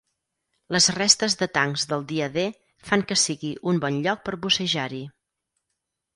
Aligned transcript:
Les 0.75 0.87
restes 0.95 1.35
de 1.41 1.47
tancs 1.57 1.83
del 1.91 2.05
Dia 2.13 2.31
D 2.39 2.47
fan 2.89 3.05
que 3.13 3.19
sigui 3.25 3.53
un 3.75 3.83
bon 3.85 4.01
lloc 4.09 4.27
per 4.27 4.35
bussejar-hi. 4.47 5.05